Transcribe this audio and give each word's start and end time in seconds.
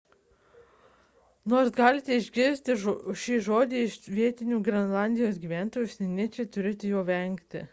nors 1.51 1.67
galite 1.79 2.15
išgirsti 2.21 2.77
šį 3.25 3.37
žodį 3.49 3.83
iš 3.89 3.99
vietinių 4.21 4.61
grenlandijos 4.69 5.39
gyventojų 5.45 5.91
užsieniečiai 5.91 6.49
turėtų 6.57 6.95
jo 6.95 7.05
vengti 7.13 7.63